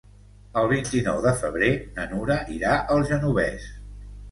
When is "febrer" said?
1.43-1.69